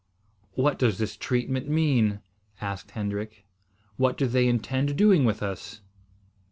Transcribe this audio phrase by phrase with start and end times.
[0.55, 2.21] "What does this treatment mean?"
[2.59, 3.45] asked Hendrik.
[3.97, 5.81] "What do they intend doing with us?"